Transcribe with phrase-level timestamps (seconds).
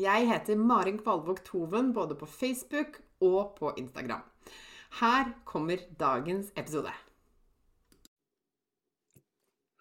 [0.00, 4.22] Jeg heter Marin Kvalvåg Toven både på Facebook og på Instagram.
[4.96, 6.94] Her kommer dagens episode.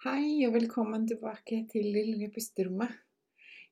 [0.03, 2.91] Hei og velkommen tilbake til det lille pusterommet.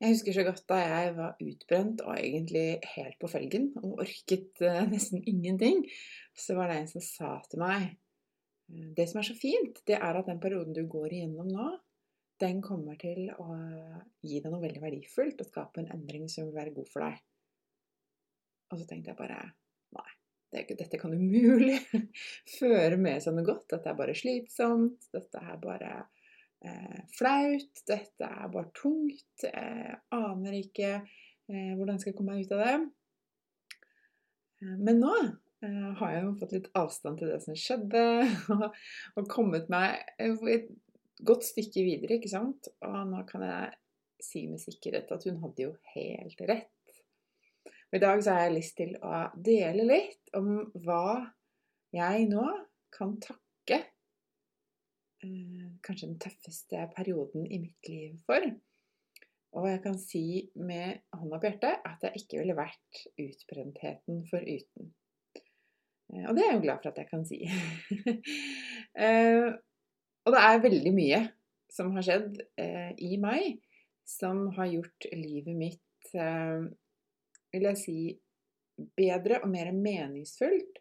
[0.00, 4.64] Jeg husker så godt da jeg var utbrent og egentlig helt på felgen og orket
[4.64, 5.84] uh, nesten ingenting.
[6.32, 7.84] Så var det en som sa til meg
[8.72, 11.68] eh, Det som er så fint, det er at den perioden du går igjennom nå,
[12.40, 13.48] den kommer til å
[14.24, 17.18] gi deg noe veldig verdifullt og skape en endring som vil være god for deg.
[18.70, 19.40] Og så tenkte jeg bare
[19.90, 20.10] Nei,
[20.54, 21.80] det, dette kan umulig
[22.58, 23.66] føre med seg noe godt.
[23.72, 25.08] Dette er bare slitsomt.
[25.10, 25.90] Dette er bare
[26.62, 27.82] eh, flaut.
[27.90, 29.44] Dette er bare tungt.
[29.44, 32.74] Jeg aner ikke eh, hvordan jeg skal komme meg ut av det.
[34.62, 38.04] Eh, men nå eh, har jeg jo fått litt avstand til det som skjedde,
[39.16, 40.36] og kommet meg eh,
[41.26, 42.70] godt stykke videre, ikke sant?
[42.86, 43.70] Og nå kan jeg
[44.24, 46.96] si med sikkerhet at hun hadde jo helt rett.
[47.90, 50.52] Og I dag så har jeg lyst til å dele litt om
[50.84, 51.26] hva
[51.94, 52.44] jeg nå
[52.94, 53.80] kan takke
[55.24, 58.46] eh, kanskje den tøffeste perioden i mitt liv for.
[59.58, 64.92] Og jeg kan si med hånda på hjertet at jeg ikke ville vært utbrentheten foruten.
[66.14, 67.42] Eh, og det er jeg jo glad for at jeg kan si.
[70.24, 71.20] og det er veldig mye
[71.70, 73.60] som har skjedd eh, i meg,
[74.06, 76.66] som har gjort livet mitt, eh,
[77.54, 77.98] vil jeg si,
[78.96, 80.80] bedre og mer meningsfullt.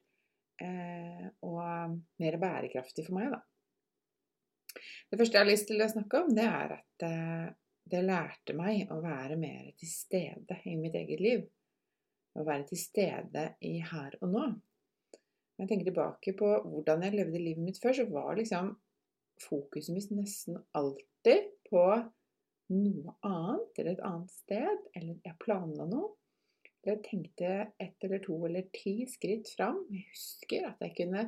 [0.60, 3.40] Eh, og mer bærekraftig for meg, da.
[5.10, 7.46] Det første jeg har lyst til å snakke om, det er at eh,
[7.90, 11.46] det lærte meg å være mer til stede i mitt eget liv.
[12.36, 14.44] Å være til stede i her og nå.
[14.50, 18.70] Når jeg tenker tilbake på hvordan jeg levde livet mitt før, så var liksom
[19.44, 21.84] fokuset mitt nesten alltid på
[22.70, 26.16] noe annet eller et annet sted, eller jeg planla noe.
[26.88, 27.50] Jeg tenkte
[27.82, 29.82] ett eller to eller ti skritt fram.
[29.92, 31.26] Jeg husker at jeg kunne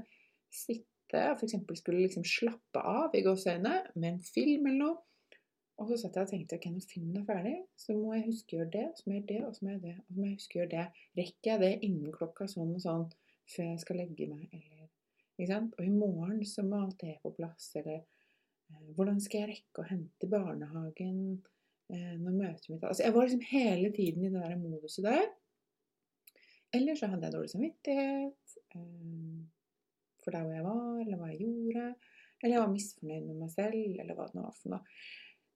[0.52, 0.88] sitte
[1.28, 1.58] og f.eks.
[1.82, 5.00] skulle liksom slappe av i gåseøynene med en film eller noe.
[5.82, 8.54] Og så satt jeg og tenkte ok, når filmen er ferdig, så må jeg huske
[8.54, 9.96] å gjøre det, så må jeg gjøre det, og så må jeg gjøre det.
[9.98, 11.06] Og så må jeg huske å gjøre det.
[11.20, 13.08] Rekker jeg det innen klokka sånn og sånn
[13.52, 14.81] før jeg skal legge meg, eller
[15.50, 17.72] og i morgen så må alt det på plass.
[17.80, 21.22] Eller eh, hvordan skal jeg rekke å hente barnehagen
[21.92, 25.26] eh, når møtet mitt Altså jeg var liksom hele tiden i det der moduset der.
[26.72, 29.42] Eller så hadde jeg dårlig samvittighet eh,
[30.22, 31.88] for der hvor jeg var, eller hva jeg gjorde.
[32.42, 35.02] Eller jeg var misfornøyd med meg selv, eller hva det nå var for noe.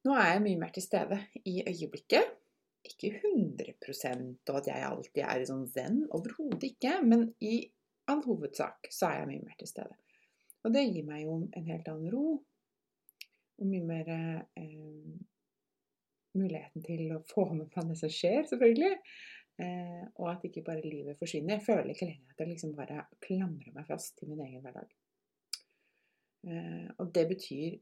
[0.06, 2.34] Nå er jeg mye mer til stede i øyeblikket.
[2.85, 3.72] Ikke 100
[4.52, 6.03] og at jeg alltid er i sånn zen.
[6.13, 7.00] Overhodet ikke.
[7.02, 7.56] Men i
[8.12, 9.96] all hovedsak så er jeg mye mer til stede.
[10.66, 12.26] Og det gir meg jo en helt annen ro.
[13.56, 15.16] Og mye mer eh,
[16.36, 18.94] muligheten til å få med meg det som skjer, selvfølgelig.
[19.64, 21.58] Eh, og at ikke bare livet forsvinner.
[21.58, 24.90] Jeg føler ikke lenger at jeg liksom bare klamrer meg fast til min egen hverdag.
[26.50, 27.78] Eh, og det betyr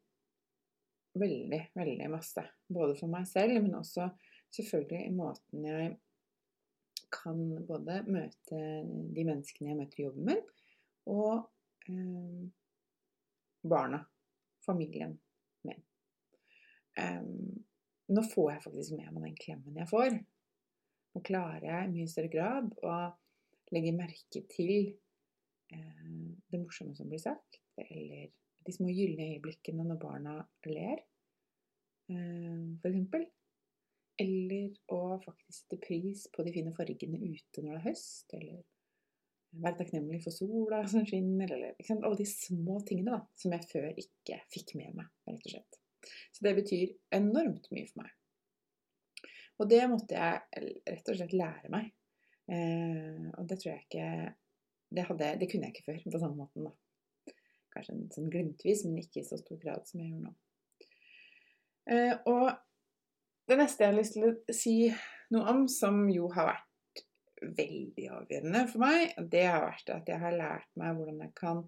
[1.20, 2.44] veldig, veldig masse.
[2.74, 4.10] Både for meg selv, men også
[4.54, 5.96] selvfølgelig i måten jeg
[7.14, 8.60] kan både møte
[9.16, 10.44] de menneskene jeg møter i jobben min,
[11.12, 11.46] og
[11.90, 12.44] eh,
[13.70, 14.02] barna,
[14.66, 15.16] familien
[15.68, 15.82] min.
[17.00, 17.64] Um,
[18.14, 20.18] nå får jeg faktisk med meg den klemmen jeg får.
[21.14, 22.96] Nå klarer jeg i mye større grad å
[23.74, 24.74] legge merke til
[25.74, 26.10] eh,
[26.52, 28.30] det morsomme som blir sagt, eller
[28.64, 30.36] de små gylne øyeblikkene når barna
[30.70, 31.02] ler,
[32.12, 33.32] eh, f.eks.
[34.22, 38.36] Eller å faktisk sette pris på de fine fargene ute når det er høst.
[38.38, 38.60] Eller
[39.64, 41.54] være takknemlig for sola som skinner.
[41.56, 45.10] Eller alle de små tingene da, som jeg før ikke fikk med meg.
[45.30, 45.80] rett og slett.
[46.36, 48.14] Så det betyr enormt mye for meg.
[49.62, 51.92] Og det måtte jeg rett og slett lære meg.
[52.52, 54.08] Eh, og det tror jeg ikke
[54.94, 56.68] det, hadde, det, kunne jeg ikke før på samme måten.
[56.68, 57.36] da.
[57.74, 60.34] Kanskje en sånn glimtvis, men ikke i så stor grad som jeg gjør nå.
[61.94, 62.52] Eh, og
[63.50, 64.78] det neste jeg har lyst til å si
[65.34, 67.04] noe om, som jo har vært
[67.44, 71.64] veldig avgjørende for meg, det har vært at jeg har lært meg hvordan jeg kan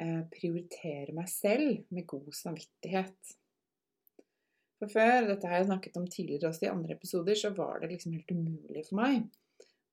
[0.00, 3.34] eh, prioritere meg selv med god samvittighet.
[4.78, 7.92] For før, dette har jeg snakket om tidligere også i andre episoder, så var det
[7.94, 9.24] liksom helt umulig for meg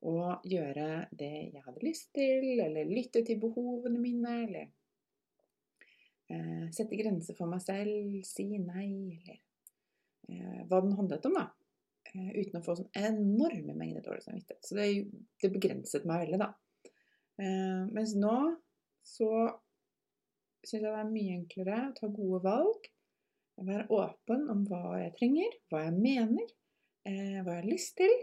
[0.05, 4.67] å gjøre det jeg hadde lyst til, eller lytte til behovene mine, eller
[6.29, 9.39] eh, sette grenser for meg selv, si nei, eller
[10.25, 11.49] hva den handlet om, da.
[12.13, 14.63] Eh, uten å få sånn enorme mengder dårlig samvittighet.
[14.65, 14.87] Så det,
[15.41, 16.49] det, begrenset meg veldig, da.
[17.41, 18.35] Eh, mens nå
[19.05, 19.31] så
[20.65, 22.91] syns jeg det er mye enklere å ta gode valg.
[23.65, 26.55] Være åpen om hva jeg trenger, hva jeg mener,
[27.07, 28.15] eh, hva jeg har lyst til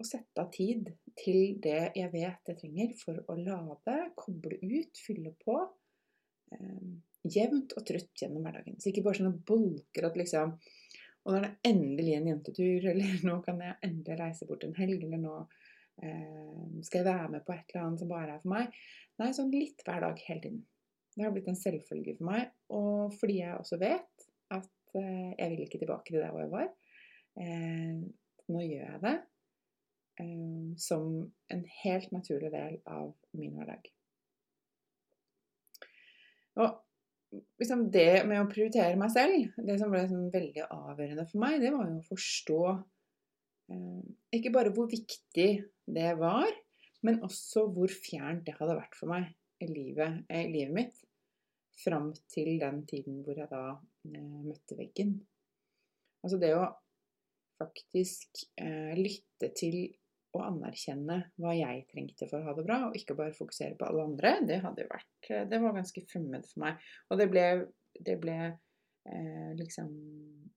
[0.00, 0.88] Og sette av tid
[1.20, 5.58] til det jeg vet jeg trenger for å lade, koble ut, fylle på.
[6.50, 6.88] Eh,
[7.30, 8.80] jevnt og trutt gjennom hverdagen.
[8.80, 10.56] Så ikke bare sånne bolker at liksom
[11.22, 14.74] Og nå er det endelig en jentetur, eller nå kan jeg endelig reise bort en
[14.78, 15.36] helg, eller nå
[16.02, 18.78] eh, skal jeg være med på et eller annet som bare er for meg.
[19.22, 20.62] Nei, sånn litt hver dag hele tiden.
[21.12, 22.52] Det har blitt en selvfølge for meg.
[22.74, 26.54] Og fordi jeg også vet at eh, jeg vil ikke tilbake til der hvor jeg
[26.54, 26.70] var.
[27.40, 28.00] Eh,
[28.52, 29.16] nå gjør jeg det
[30.24, 31.10] eh, som
[31.54, 33.92] en helt naturlig del av min hverdag.
[36.60, 36.80] Og
[37.32, 41.60] liksom det med å prioritere meg selv, det som ble sånn veldig avgjørende for meg,
[41.62, 44.02] det var jo å forstå eh,
[44.38, 45.48] ikke bare hvor viktig
[45.92, 46.50] det var,
[47.06, 49.32] men også hvor fjernt det hadde vært for meg
[49.62, 51.00] i livet, i livet mitt.
[51.82, 55.16] Fram til den tiden hvor jeg da eh, møtte veggen.
[56.22, 56.66] Altså det å
[57.62, 59.86] faktisk eh, lytte til
[60.32, 63.88] å anerkjenne hva jeg trengte for å ha det bra, og ikke bare fokusere på
[63.88, 66.86] alle andre, det hadde vært Det var ganske fremmed for meg.
[67.10, 67.46] Og det ble,
[68.00, 69.90] det ble eh, liksom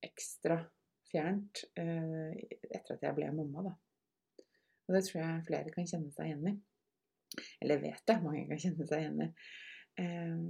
[0.05, 0.61] ekstra
[1.09, 2.31] fjernt eh,
[2.71, 3.75] etter at jeg ble mamma, da.
[4.85, 6.55] Og det tror jeg flere kan kjenne seg igjen i.
[7.63, 9.29] Eller vet jeg mange kan kjenne seg igjen i.
[10.01, 10.41] Eh,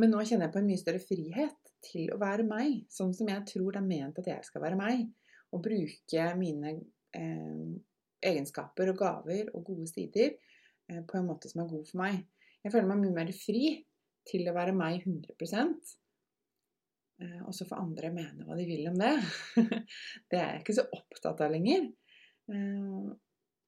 [0.00, 3.28] men nå kjenner jeg på en mye større frihet til å være meg, sånn som
[3.30, 5.08] jeg tror det er ment at jeg skal være meg.
[5.50, 6.76] Og bruke mine
[7.16, 7.70] eh,
[8.20, 12.20] egenskaper og gaver og gode sider eh, på en måte som er god for meg.
[12.64, 13.64] Jeg føler meg mye mer fri
[14.28, 15.32] til å være meg 100
[17.22, 19.14] eh, og så får andre mene hva de vil om det.
[20.30, 21.88] Det er jeg ikke så opptatt av lenger.
[22.52, 23.10] Eh,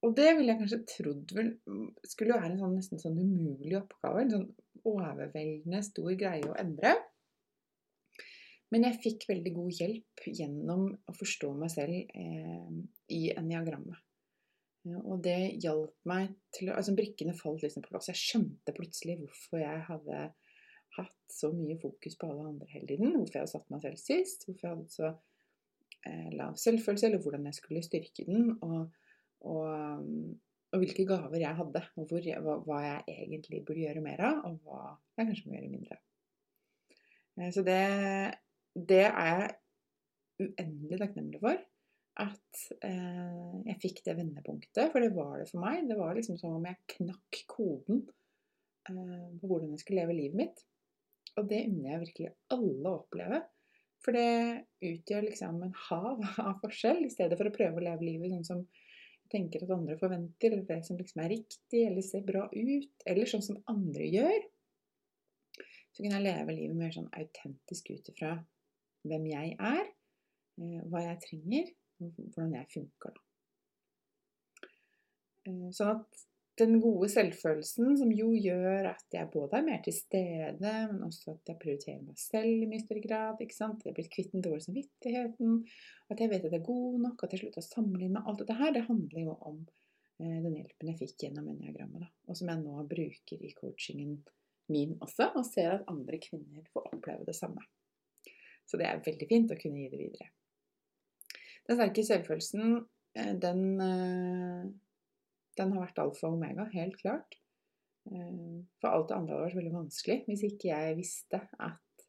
[0.02, 1.32] og det ville jeg kanskje trodd
[2.10, 4.24] skulle være en sånn, nesten sånn umulig oppgave.
[4.24, 4.48] En sånn
[4.90, 6.96] overveldende stor greie å endre.
[8.72, 12.72] Men jeg fikk veldig god hjelp gjennom å forstå meg selv eh,
[13.14, 14.00] i eniagrammet.
[14.82, 18.10] Og det hjalp meg til Altså brikkene falt liksom på plass.
[18.10, 20.22] Jeg skjønte plutselig hvorfor jeg hadde
[20.96, 23.14] hatt så mye fokus på alle andre hele tiden.
[23.14, 24.46] Hvorfor jeg hadde satt meg selv sist.
[24.48, 25.12] Hvorfor jeg hadde så
[26.10, 28.50] eh, lav selvfølelse, eller hvordan jeg skulle styrke den.
[28.66, 28.80] Og,
[29.52, 30.10] og,
[30.72, 34.42] og hvilke gaver jeg hadde, og jeg, hva, hva, jeg egentlig burde gjøre mer av,
[34.48, 36.06] og hva jeg kanskje må gjøre mindre av.
[37.38, 37.82] Eh, så det,
[38.90, 39.52] det er jeg
[40.42, 41.60] uendelig takknemlig for
[42.20, 45.86] at eh, jeg fikk det vendepunktet, for det var det for meg.
[45.88, 48.02] Det var liksom som om jeg knakk koden
[48.90, 50.62] eh, på hvordan jeg skulle leve livet mitt.
[51.40, 53.40] Og det unner jeg virkelig alle å oppleve.
[54.02, 58.08] For det utgjør liksom en hav av forskjell, i stedet for å prøve å leve
[58.08, 62.04] livet sånn som jeg tenker at andre forventer, eller det som liksom er riktig, eller
[62.04, 64.48] ser bra ut, eller sånn som andre gjør.
[65.92, 68.34] Så kunne jeg leve livet mer sånn autentisk ut ifra
[69.08, 69.86] hvem jeg er,
[70.60, 71.72] eh, hva jeg trenger,
[72.10, 73.28] hvordan jeg funker, da.
[75.48, 76.22] Eh, sånn at
[76.60, 81.32] den gode selvfølelsen, som jo gjør at jeg både er mer til stede, men også
[81.32, 83.40] at jeg prioriterer meg selv i mye større grad.
[83.40, 83.84] ikke sant?
[83.84, 85.62] Jeg er blitt kvitt den dårlige samvittigheten,
[86.12, 88.42] at jeg vet at jeg er god nok, at jeg slutter å sammenligne med alt
[88.44, 89.62] dette her, det handler jo om
[90.20, 94.18] eh, den hjelpen jeg fikk gjennom eniagrammet, og som jeg nå bruker i coachingen
[94.72, 97.64] min også, og ser at andre kvinner får oppleve det samme.
[98.68, 100.28] Så det er veldig fint å kunne gi det videre.
[101.68, 102.80] Den sterke selvfølelsen,
[103.14, 104.64] eh, den, eh,
[105.58, 107.38] den har vært alfa og omega, helt klart.
[108.10, 112.06] Eh, for alt det andre hadde vært veldig vanskelig hvis ikke jeg visste at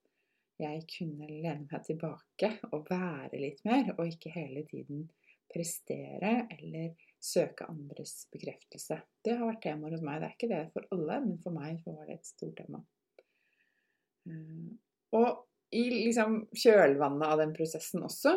[0.58, 5.06] jeg kunne lene meg tilbake og være litt mer, og ikke hele tiden
[5.54, 8.98] prestere eller søke andres bekreftelse.
[9.24, 10.22] Det har vært temaer hos meg.
[10.22, 12.82] Det er ikke det for alle, men for meg var det et stort tema.
[15.14, 15.30] Og
[15.74, 18.34] i liksom kjølvannet av den prosessen også,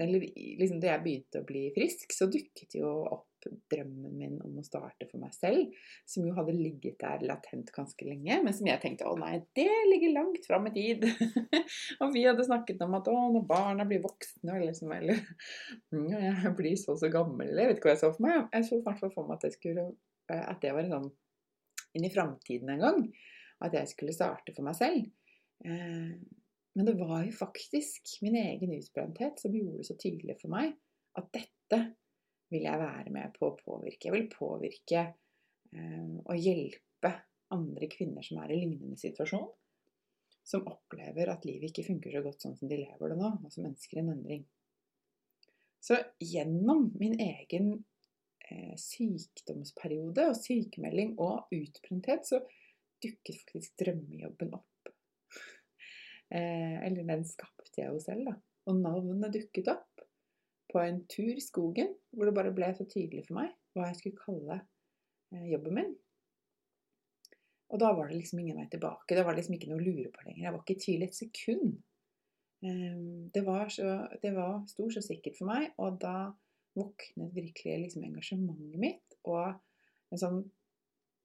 [0.00, 3.26] eller liksom da jeg begynte å bli frisk, så dukket jo opp
[3.72, 5.70] drømmen min om å starte for meg selv,
[6.08, 9.68] som jo hadde ligget der latent ganske lenge, men som jeg tenkte å nei, det
[9.88, 11.06] ligger langt fram i tid.
[12.02, 15.22] og vi hadde snakket om at å, når barna blir voksne, eller, liksom, eller
[16.26, 18.42] jeg blir så så gammel, eller jeg vet ikke hva jeg så for meg.
[18.52, 19.86] Jeg så i hvert fall for meg at, skulle,
[20.32, 21.08] eh, at det var sånn
[21.96, 23.00] inn i framtiden en gang.
[23.64, 25.08] At jeg skulle starte for meg selv.
[26.78, 30.76] Men det var jo faktisk min egen utbrenthet som gjorde det så tydelig for meg
[31.18, 31.80] at dette
[32.50, 34.08] vil jeg være med på å påvirke.
[34.08, 37.12] Jeg vil påvirke eh, og hjelpe
[37.54, 39.48] andre kvinner som er i lignende situasjon.
[40.46, 43.52] Som opplever at livet ikke funker så godt sånn som de lever det nå, og
[43.54, 44.46] som ønsker en endring.
[45.80, 47.70] Så gjennom min egen
[48.48, 52.42] eh, sykdomsperiode og sykemelding og utbrenthet, så
[53.00, 54.66] dukket faktisk drømmejobben opp.
[56.30, 58.36] Eh, eller den skapte jeg jo selv, da.
[58.70, 60.04] Og navnet dukket opp
[60.70, 63.98] på en tur i skogen hvor det bare ble så tydelig for meg hva jeg
[63.98, 64.58] skulle kalle
[65.34, 65.92] eh, jobben min.
[67.70, 69.14] Og da var det liksom ingen vei tilbake.
[69.14, 70.44] Det var liksom ikke noe å lure på lenger.
[70.44, 71.74] Jeg var ikke i tvil et sekund.
[72.66, 73.02] Eh,
[73.34, 76.30] det var, så, det var stort så sikkert for meg, og da
[76.78, 79.58] våknet virkelig liksom engasjementet mitt og
[80.10, 80.42] en sånn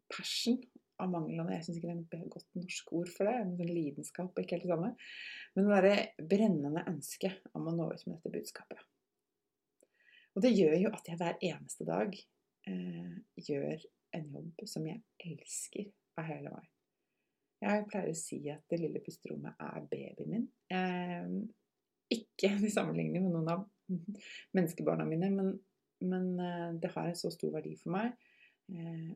[0.09, 0.57] passion
[1.01, 3.35] av manglene Jeg syns ikke det er et godt norsk ord for det.
[3.39, 4.91] En sånn lidenskap, ikke helt det samme.
[5.55, 8.85] Men det derre brennende ønsket om å nå ut med dette budskapet.
[10.35, 12.15] Og det gjør jo at jeg hver eneste dag
[12.67, 13.85] eh, gjør
[14.15, 16.71] en jobb som jeg elsker av hele meg.
[17.65, 20.49] Jeg pleier å si at det lille pusterommet er babyen min.
[20.71, 21.31] Eh,
[22.15, 23.65] ikke i sammenligning med noen av
[24.57, 25.51] menneskebarna mine, men,
[26.03, 28.15] men eh, det har en så stor verdi for meg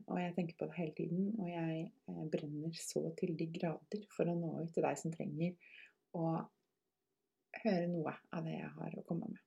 [0.06, 4.02] og jeg tenker på det hele tiden, og jeg eh, brenner så til de grader
[4.14, 5.56] for å nå ut til deg som trenger
[6.14, 6.26] å
[7.64, 9.40] høre noe av det jeg har å komme med.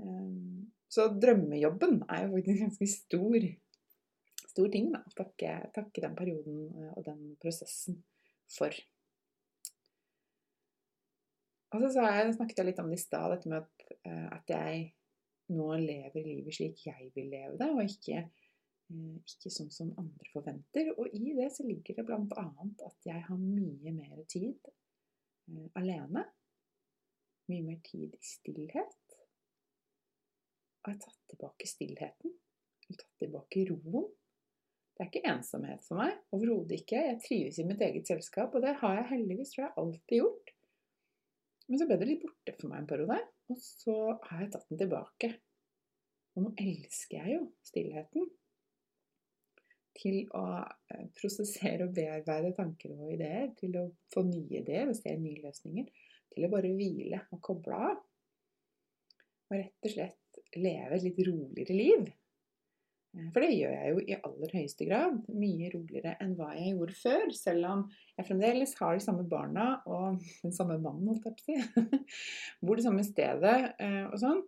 [0.00, 3.46] Ehm, så drømmejobben er jo faktisk en ganske stor,
[4.50, 8.02] stor ting å takke, takke den perioden eh, og den prosessen
[8.52, 8.76] for.
[11.74, 13.88] Og så jeg, snakket litt om det i stad, dette med at,
[14.36, 14.84] at jeg
[15.52, 18.22] nå lever livet slik jeg vil leve det, og ikke,
[18.88, 20.92] eh, ikke sånn som andre forventer.
[20.96, 22.46] Og i det så ligger det bl.a.
[22.88, 26.24] at jeg har mye mer tid uh, alene.
[27.52, 29.18] Mye mer tid i stillhet.
[30.84, 32.36] Og jeg har tatt tilbake stillheten.
[32.84, 34.08] Jeg har tatt tilbake roen.
[34.94, 36.16] Det er ikke ensomhet for meg.
[36.32, 37.00] Overhodet ikke.
[37.08, 40.52] Jeg trives i mitt eget selskap, og det har jeg heldigvis tror jeg alltid gjort.
[41.66, 43.16] Men så ble det litt borte for meg en periode.
[43.52, 43.96] Og så
[44.28, 45.30] har jeg tatt den tilbake.
[46.34, 48.26] Og nå elsker jeg jo stillheten.
[49.94, 53.52] Til å eh, prosessere og bearbeide tanker og ideer.
[53.58, 53.84] Til å
[54.14, 55.86] få nye ideer og se nye løsninger.
[56.34, 58.02] Til å bare hvile og koble av.
[59.50, 62.08] Og rett og slett leve et litt roligere liv.
[63.14, 65.20] Eh, for det gjør jeg jo i aller høyeste grad.
[65.30, 67.34] Mye roligere enn hva jeg gjorde før.
[67.38, 67.84] Selv om
[68.16, 72.02] jeg fremdeles har de samme barna og den samme mannen, holdt jeg på å si.
[72.64, 74.42] Bor det samme stedet eh, og sånn.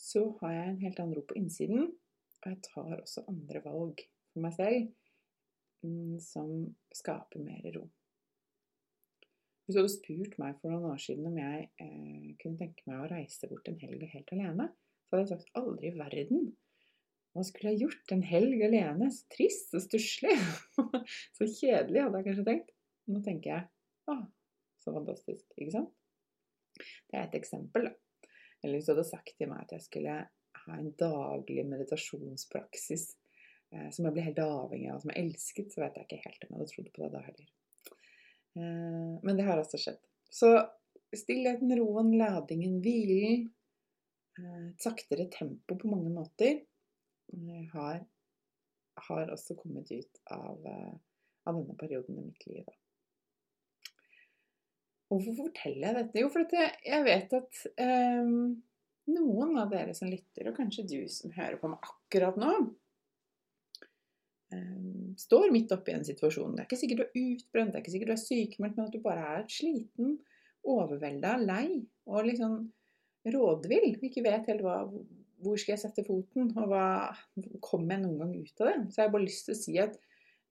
[0.00, 1.88] Så har jeg en helt annen ro på innsiden.
[2.40, 4.86] Og jeg tar også andre valg for meg selv
[5.84, 6.52] mm, som
[6.96, 7.84] skaper mer ro.
[9.64, 13.04] Hvis du hadde spurt meg for noen år siden om jeg eh, kunne tenke meg
[13.04, 14.66] å reise bort en helg helt alene,
[15.06, 16.48] så hadde jeg sagt aldri i verden.
[17.30, 19.10] Hva skulle jeg gjort en helg alene?
[19.14, 20.34] Så trist og stusslig.
[21.36, 22.74] så kjedelig, hadde jeg kanskje tenkt.
[23.10, 24.16] Nå tenker jeg å,
[24.82, 25.46] så fantastisk.
[25.56, 25.92] Ikke sant?
[27.10, 28.28] Det er et eksempel, da.
[28.60, 30.16] Eller hvis du hadde sagt til meg at jeg skulle
[30.60, 33.06] ha en daglig meditasjonspraksis
[33.72, 36.44] eh, som jeg ble helt avhengig av, som jeg elsket, så vet jeg ikke helt
[36.44, 37.48] om jeg hadde trodd på det da heller.
[38.58, 40.02] Eh, men det har altså skjedd.
[40.30, 40.52] Så
[41.16, 43.46] stillheten, roen, ladingen, hvilen,
[44.38, 46.60] eh, et saktere tempo på mange måter
[47.72, 48.04] har,
[49.08, 50.94] har også kommet ut av, eh,
[51.44, 52.64] av, denne perioden i mitt liv.
[55.10, 56.22] Hvorfor forteller jeg dette?
[56.22, 58.34] Jo, fordi jeg vet at um,
[59.10, 62.52] noen av dere som lytter, og kanskje du som hører på meg akkurat nå,
[64.54, 66.54] um, står midt oppe i en situasjon.
[66.54, 68.86] Det er ikke sikkert du er utbrent, det er ikke sikkert du er sykemeldt, men
[68.86, 70.20] at du bare er sliten,
[70.70, 72.60] overvelda, lei og liksom
[73.34, 73.96] rådvill.
[74.06, 74.84] Ikke vet helt hva,
[75.40, 76.86] hvor skal jeg sette foten, og hva
[77.64, 78.78] kommer jeg noen gang ut av det?
[78.90, 79.98] Så jeg har bare lyst til å si at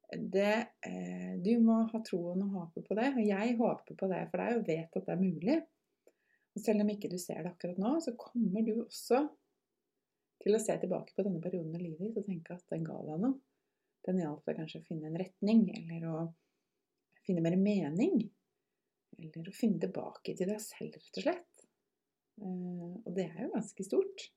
[0.09, 0.53] det,
[0.85, 3.11] eh, du må ha troen og håpe på det.
[3.13, 5.59] Og jeg håper på det for deg og vet at det er mulig.
[6.55, 9.21] Og selv om ikke du ser det akkurat nå, så kommer du også
[10.39, 12.97] til å se tilbake på denne perioden av livet ditt og tenke at den ga
[13.05, 13.37] deg noe.
[14.07, 16.17] Den hjalp deg kanskje å finne en retning, eller å
[17.27, 18.21] finne mer mening.
[19.19, 21.65] Eller å finne tilbake til deg selv, rett og slett.
[22.39, 24.29] Eh, og det er jo ganske stort.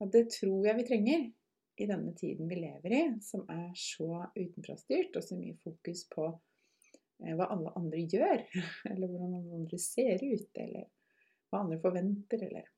[0.00, 1.26] Og det tror jeg vi trenger
[1.80, 6.26] i denne tiden vi lever i, som er så utenfrastyrt, og så mye fokus på
[6.30, 8.44] eh, hva alle andre gjør,
[8.90, 10.88] eller hvordan alle andre ser ut, eller
[11.50, 12.68] hva andre forventer, eller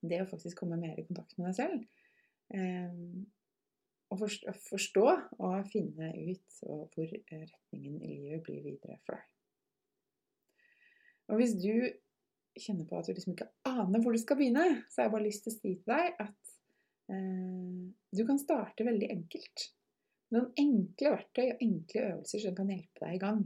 [0.00, 1.82] Det å faktisk komme mer i kontakt med deg selv.
[2.56, 2.94] Eh,
[4.10, 4.22] og
[4.66, 5.04] forstå
[5.38, 9.26] og finne ut hvor retningen i livet blir videre for deg.
[11.30, 11.74] Og hvis du
[12.58, 15.26] kjenner på at du liksom ikke aner hvor du skal begynne, så har jeg bare
[15.26, 16.56] lyst til å si til deg at
[17.10, 19.66] Eh, du kan starte veldig enkelt.
[20.30, 23.42] Noen enkle verktøy og enkle øvelser som kan hjelpe deg i gang.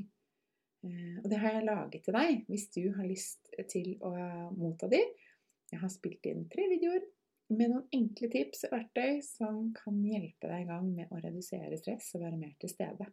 [0.84, 4.14] Eh, og det har jeg laget til deg hvis du har lyst til å
[4.58, 5.00] motta de.
[5.72, 7.08] Jeg har spilt inn tre videoer
[7.54, 11.76] med noen enkle tips og verktøy som kan hjelpe deg i gang med å redusere
[11.80, 13.08] stress og være mer til stede.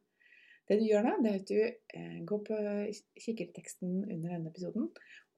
[0.68, 2.60] Det du gjør da, det er at du eh, går på
[3.24, 4.92] kikkerteksten under denne episoden,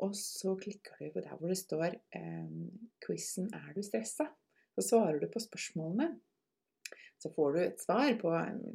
[0.03, 2.53] og så klikker du på der hvor det står eh,
[3.03, 4.31] 'Quizen er du stressa?'
[4.73, 6.15] Så svarer du på spørsmålene.
[7.21, 8.31] Så får du et svar på,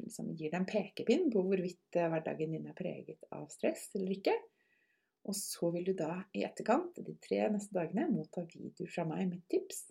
[0.09, 4.15] som gir deg en pekepinn på hvorvidt eh, hverdagen din er preget av stress eller
[4.15, 4.35] ikke.
[5.27, 9.27] Og så vil du da i etterkant, de tre neste dagene, motta videoer fra meg
[9.29, 9.89] med tips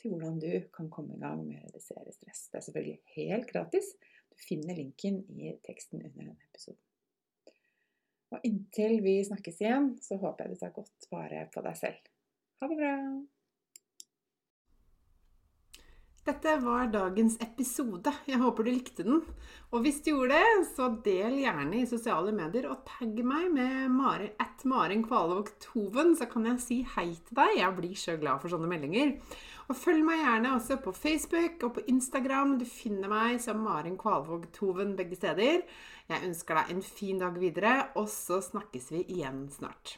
[0.00, 2.48] til hvordan du kan komme i gang med å redusere stress.
[2.50, 3.92] Det er selvfølgelig helt gratis.
[4.32, 6.80] Du finner linken i teksten under denne episoden.
[8.34, 12.12] Og inntil vi snakkes igjen, så håper jeg du tar godt vare på deg selv.
[12.60, 12.94] Ha det bra!
[16.26, 18.10] Dette var dagens episode.
[18.26, 19.20] Jeg håper du likte den.
[19.70, 23.92] Og hvis du gjorde det, så del gjerne i sosiale medier og tagg meg med
[23.94, 27.52] Mari, at Maren Kvalvåg Toven, så kan jeg si hei til deg.
[27.60, 29.14] Jeg blir så glad for sånne meldinger.
[29.66, 32.54] Og følg meg gjerne også på Facebook og på Instagram.
[32.60, 35.64] Du finner meg som Maren Kvalvåg Toven begge steder.
[36.06, 39.96] Jeg ønsker deg en fin dag videre, og så snakkes vi igjen snart.